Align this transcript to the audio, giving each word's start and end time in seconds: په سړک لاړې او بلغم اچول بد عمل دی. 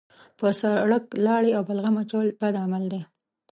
په 0.39 0.47
سړک 0.61 1.03
لاړې 1.25 1.51
او 1.57 1.61
بلغم 1.69 1.95
اچول 2.01 2.27
بد 2.41 2.55
عمل 2.63 2.83
دی. 2.93 3.01